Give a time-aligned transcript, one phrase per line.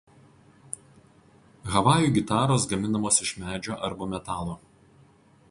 [1.75, 4.59] Havajų gitaros gaminamos iš medžio arba metalo.